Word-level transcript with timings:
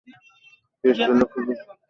ক্রিস্টালটা 0.83 1.25
খুঁজে 1.31 1.45
পেয়েছ? 1.47 1.69